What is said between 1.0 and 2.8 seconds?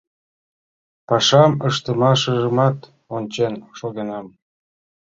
Пашам ыштымыжымат